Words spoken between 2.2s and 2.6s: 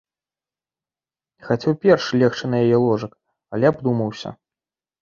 легчы